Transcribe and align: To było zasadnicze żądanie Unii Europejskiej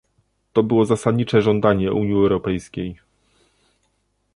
To 0.53 0.63
było 0.63 0.85
zasadnicze 0.85 1.41
żądanie 1.41 1.91
Unii 1.93 2.13
Europejskiej 2.13 2.99